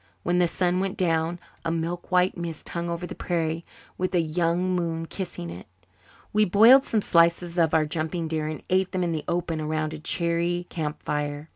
When 0.23 0.39
the 0.39 0.47
sun 0.47 0.79
went 0.79 0.97
down 0.97 1.39
a 1.63 1.69
milk 1.71 2.09
white 2.11 2.35
mist 2.35 2.69
hung 2.69 2.89
over 2.89 3.05
the 3.05 3.13
prairie, 3.13 3.63
with 3.99 4.15
a 4.15 4.19
young 4.19 4.73
moon 4.75 5.05
kissing 5.05 5.51
it. 5.51 5.67
We 6.33 6.43
boiled 6.43 6.85
some 6.85 7.03
slices 7.03 7.59
of 7.59 7.75
our 7.75 7.85
jumping 7.85 8.27
deer 8.27 8.47
and 8.47 8.63
ate 8.71 8.93
them 8.93 9.03
in 9.03 9.11
the 9.11 9.23
open 9.27 9.61
around 9.61 9.93
a 9.93 9.99
cheery 9.99 10.65
camp 10.71 11.03
fire. 11.03 11.49